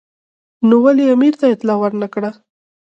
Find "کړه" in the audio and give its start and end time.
2.13-2.29